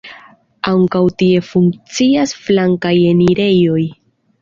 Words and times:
Ankaŭ 0.71 1.01
tie 1.19 1.43
funkcias 1.51 2.35
flankaj 2.49 2.97
enirejoj. 3.15 3.83